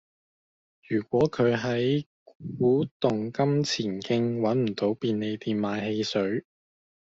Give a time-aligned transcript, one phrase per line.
[0.87, 2.07] 如果佢喺
[2.57, 6.43] 古洞金錢徑搵唔到便利店買汽水